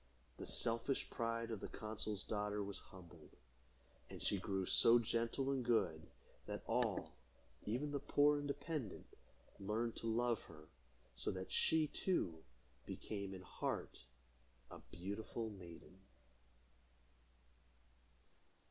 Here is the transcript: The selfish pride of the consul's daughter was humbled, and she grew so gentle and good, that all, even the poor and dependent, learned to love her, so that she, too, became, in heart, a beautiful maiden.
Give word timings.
The 0.37 0.47
selfish 0.47 1.11
pride 1.11 1.51
of 1.51 1.59
the 1.59 1.67
consul's 1.67 2.23
daughter 2.23 2.63
was 2.63 2.79
humbled, 2.79 3.35
and 4.09 4.19
she 4.19 4.39
grew 4.39 4.65
so 4.65 4.97
gentle 4.97 5.51
and 5.51 5.63
good, 5.63 6.07
that 6.47 6.63
all, 6.65 7.13
even 7.67 7.91
the 7.91 7.99
poor 7.99 8.39
and 8.39 8.47
dependent, 8.47 9.05
learned 9.59 9.95
to 9.97 10.07
love 10.07 10.41
her, 10.45 10.67
so 11.15 11.29
that 11.29 11.51
she, 11.51 11.85
too, 11.85 12.43
became, 12.87 13.35
in 13.35 13.43
heart, 13.43 13.99
a 14.71 14.79
beautiful 14.91 15.51
maiden. 15.51 15.99